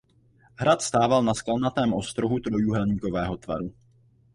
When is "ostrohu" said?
2.01-2.37